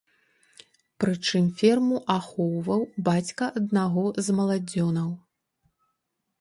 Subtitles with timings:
[1.03, 5.09] Прычым ферму ахоўваў бацька аднаго з маладзёнаў.